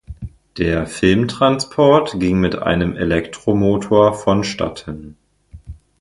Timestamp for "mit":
2.39-2.55